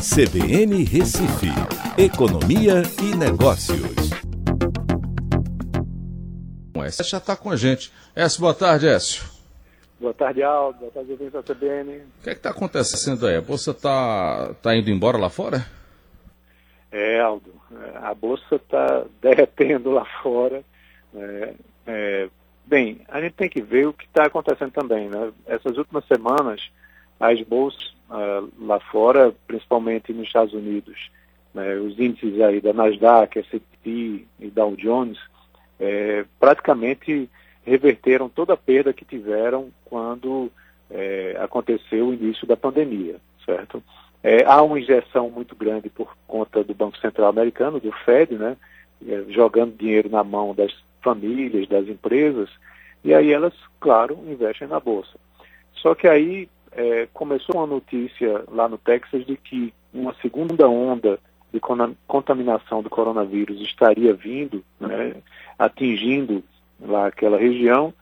CBN 0.00 0.82
Recife, 0.82 1.48
Economia 1.98 2.82
e 3.02 3.14
Negócios. 3.14 4.08
Écio 6.82 7.04
já 7.04 7.18
está 7.18 7.36
com 7.36 7.50
a 7.50 7.56
gente. 7.56 7.92
Écio, 8.16 8.40
boa 8.40 8.54
tarde, 8.54 8.88
Écio. 8.88 9.22
Boa 10.00 10.14
tarde, 10.14 10.42
Aldo. 10.42 10.78
Boa 10.78 10.90
tarde, 10.90 11.12
ouvintes 11.12 11.34
da 11.34 11.42
CBN. 11.42 11.98
O 11.98 12.22
que 12.22 12.30
é 12.30 12.32
está 12.32 12.48
acontecendo 12.48 13.26
aí? 13.26 13.36
A 13.36 13.42
Bolsa 13.42 13.72
está 13.72 14.54
tá 14.62 14.74
indo 14.74 14.88
embora 14.88 15.18
lá 15.18 15.28
fora? 15.28 15.66
É, 16.90 17.20
Aldo. 17.20 17.52
A 17.96 18.14
Bolsa 18.14 18.56
está 18.56 19.04
derretendo 19.20 19.90
lá 19.90 20.06
fora. 20.22 20.64
É, 21.14 21.54
é, 21.86 22.28
bem, 22.64 23.02
a 23.06 23.20
gente 23.20 23.34
tem 23.34 23.50
que 23.50 23.60
ver 23.60 23.86
o 23.86 23.92
que 23.92 24.06
está 24.06 24.24
acontecendo 24.24 24.72
também. 24.72 25.10
Né? 25.10 25.30
Essas 25.46 25.76
últimas 25.76 26.06
semanas, 26.06 26.70
as 27.20 27.40
bolsas 27.42 27.94
uh, 28.08 28.50
lá 28.58 28.80
fora, 28.80 29.32
principalmente 29.46 30.12
nos 30.12 30.26
Estados 30.26 30.54
Unidos, 30.54 31.10
né, 31.52 31.74
os 31.76 31.98
índices 31.98 32.40
aí 32.40 32.60
da 32.60 32.72
Nasdaq, 32.72 33.38
S&P 33.38 34.24
e 34.40 34.50
Dow 34.50 34.74
Jones, 34.76 35.18
é, 35.78 36.24
praticamente 36.38 37.28
reverteram 37.64 38.28
toda 38.28 38.54
a 38.54 38.56
perda 38.56 38.92
que 38.92 39.04
tiveram 39.04 39.70
quando 39.84 40.50
é, 40.90 41.36
aconteceu 41.40 42.08
o 42.08 42.14
início 42.14 42.46
da 42.46 42.56
pandemia, 42.56 43.16
certo? 43.44 43.82
É, 44.22 44.44
há 44.44 44.62
uma 44.62 44.78
injeção 44.78 45.30
muito 45.30 45.54
grande 45.56 45.88
por 45.88 46.14
conta 46.26 46.62
do 46.62 46.74
Banco 46.74 46.98
Central 46.98 47.28
Americano, 47.28 47.80
do 47.80 47.92
Fed, 48.04 48.34
né, 48.34 48.56
é, 49.06 49.24
jogando 49.28 49.76
dinheiro 49.76 50.08
na 50.08 50.22
mão 50.22 50.54
das 50.54 50.72
famílias, 51.02 51.68
das 51.68 51.88
empresas, 51.88 52.50
e 53.02 53.14
aí 53.14 53.32
elas, 53.32 53.54
claro, 53.80 54.18
investem 54.26 54.68
na 54.68 54.78
bolsa. 54.78 55.18
Só 55.74 55.94
que 55.94 56.06
aí 56.06 56.48
é, 56.72 57.08
começou 57.12 57.56
uma 57.56 57.66
notícia 57.66 58.44
lá 58.48 58.68
no 58.68 58.78
Texas 58.78 59.24
de 59.26 59.36
que 59.36 59.72
uma 59.92 60.14
segunda 60.22 60.68
onda 60.68 61.18
de 61.52 61.60
contaminação 62.06 62.82
do 62.82 62.88
coronavírus 62.88 63.60
estaria 63.60 64.14
vindo, 64.14 64.64
né, 64.78 65.16
atingindo 65.58 66.44
lá 66.80 67.08
aquela 67.08 67.36
região, 67.36 67.92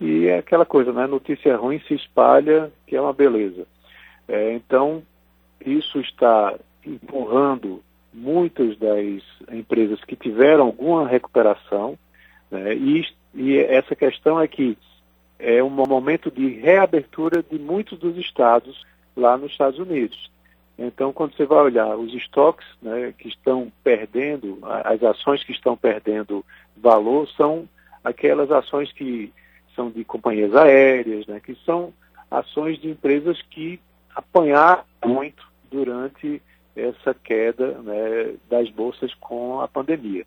e 0.00 0.26
é 0.26 0.38
aquela 0.38 0.66
coisa, 0.66 0.92
né, 0.92 1.06
notícia 1.06 1.56
ruim 1.56 1.80
se 1.88 1.94
espalha, 1.94 2.70
que 2.86 2.94
é 2.94 3.00
uma 3.00 3.12
beleza. 3.12 3.66
É, 4.28 4.52
então, 4.52 5.02
isso 5.64 5.98
está 6.00 6.54
empurrando 6.84 7.82
muitas 8.12 8.76
das 8.78 9.22
empresas 9.50 10.02
que 10.04 10.14
tiveram 10.14 10.66
alguma 10.66 11.08
recuperação, 11.08 11.98
né, 12.50 12.74
e, 12.74 13.06
e 13.34 13.58
essa 13.58 13.96
questão 13.96 14.38
é 14.38 14.46
que 14.46 14.76
é 15.38 15.62
um 15.62 15.70
momento 15.70 16.30
de 16.30 16.48
reabertura 16.48 17.42
de 17.42 17.58
muitos 17.58 17.98
dos 17.98 18.16
estados 18.16 18.84
lá 19.16 19.36
nos 19.36 19.52
Estados 19.52 19.78
Unidos. 19.78 20.30
Então, 20.78 21.12
quando 21.12 21.34
você 21.34 21.44
vai 21.44 21.58
olhar 21.58 21.96
os 21.96 22.14
estoques 22.14 22.66
né, 22.80 23.12
que 23.18 23.28
estão 23.28 23.72
perdendo, 23.82 24.58
as 24.62 25.02
ações 25.02 25.42
que 25.42 25.52
estão 25.52 25.76
perdendo 25.76 26.44
valor, 26.76 27.28
são 27.30 27.68
aquelas 28.04 28.50
ações 28.50 28.92
que 28.92 29.32
são 29.74 29.90
de 29.90 30.04
companhias 30.04 30.54
aéreas, 30.54 31.26
né, 31.26 31.40
que 31.40 31.56
são 31.64 31.92
ações 32.30 32.80
de 32.80 32.90
empresas 32.90 33.40
que 33.50 33.80
apanharam 34.14 34.84
muito 35.04 35.46
durante 35.70 36.40
essa 36.76 37.12
queda 37.12 37.72
né, 37.82 38.34
das 38.48 38.70
bolsas 38.70 39.12
com 39.14 39.60
a 39.60 39.66
pandemia. 39.66 40.24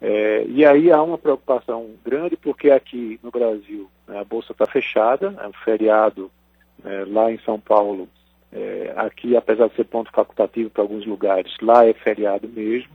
É, 0.00 0.44
e 0.46 0.64
aí 0.64 0.90
há 0.90 1.02
uma 1.02 1.16
preocupação 1.16 1.90
grande, 2.04 2.36
porque 2.36 2.70
aqui 2.70 3.18
no 3.22 3.30
Brasil 3.30 3.90
né, 4.06 4.18
a 4.20 4.24
Bolsa 4.24 4.52
está 4.52 4.66
fechada, 4.66 5.34
é 5.40 5.48
um 5.48 5.52
feriado 5.52 6.30
é, 6.84 7.04
lá 7.06 7.32
em 7.32 7.38
São 7.38 7.58
Paulo, 7.58 8.08
é, 8.52 8.92
aqui 8.96 9.36
apesar 9.36 9.68
de 9.68 9.74
ser 9.74 9.84
ponto 9.84 10.10
facultativo 10.12 10.70
para 10.70 10.82
alguns 10.82 11.06
lugares, 11.06 11.54
lá 11.62 11.86
é 11.86 11.94
feriado 11.94 12.46
mesmo, 12.48 12.92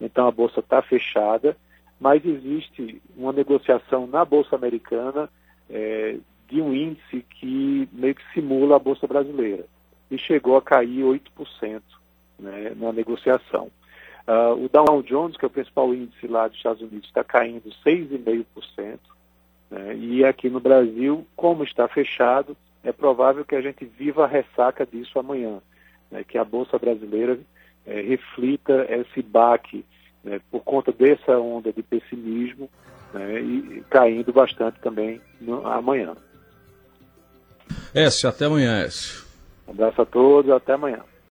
então 0.00 0.26
a 0.26 0.30
Bolsa 0.30 0.60
está 0.60 0.80
fechada, 0.80 1.56
mas 2.00 2.24
existe 2.24 3.00
uma 3.14 3.32
negociação 3.32 4.06
na 4.06 4.24
Bolsa 4.24 4.56
Americana 4.56 5.28
é, 5.68 6.16
de 6.48 6.60
um 6.60 6.74
índice 6.74 7.24
que 7.38 7.86
meio 7.92 8.14
que 8.14 8.32
simula 8.32 8.76
a 8.76 8.78
Bolsa 8.78 9.06
Brasileira, 9.06 9.66
e 10.10 10.18
chegou 10.18 10.56
a 10.56 10.62
cair 10.62 11.04
8% 11.04 11.82
né, 12.38 12.72
na 12.74 12.92
negociação. 12.92 13.70
Uh, 14.30 14.64
o 14.64 14.68
Dow 14.68 15.02
Jones, 15.02 15.36
que 15.36 15.44
é 15.44 15.48
o 15.48 15.50
principal 15.50 15.92
índice 15.92 16.28
lá 16.28 16.46
dos 16.46 16.56
Estados 16.56 16.80
Unidos, 16.80 17.08
está 17.08 17.24
caindo 17.24 17.68
6,5%. 17.84 18.98
Né? 19.68 19.96
E 19.96 20.24
aqui 20.24 20.48
no 20.48 20.60
Brasil, 20.60 21.26
como 21.34 21.64
está 21.64 21.88
fechado, 21.88 22.56
é 22.84 22.92
provável 22.92 23.44
que 23.44 23.56
a 23.56 23.60
gente 23.60 23.84
viva 23.84 24.22
a 24.22 24.28
ressaca 24.28 24.86
disso 24.86 25.18
amanhã. 25.18 25.60
Né? 26.12 26.22
Que 26.22 26.38
a 26.38 26.44
Bolsa 26.44 26.78
Brasileira 26.78 27.40
é, 27.84 28.00
reflita 28.02 28.86
esse 28.88 29.20
baque 29.20 29.84
né? 30.22 30.40
por 30.48 30.60
conta 30.60 30.92
dessa 30.92 31.36
onda 31.36 31.72
de 31.72 31.82
pessimismo 31.82 32.70
né? 33.12 33.40
e 33.40 33.84
caindo 33.90 34.32
bastante 34.32 34.78
também 34.78 35.20
no, 35.40 35.66
amanhã. 35.66 36.14
Écio, 37.92 38.28
até 38.28 38.44
amanhã, 38.44 38.80
Écio. 38.84 39.24
Um 39.66 39.72
abraço 39.72 40.02
a 40.02 40.06
todos, 40.06 40.52
até 40.52 40.74
amanhã. 40.74 41.00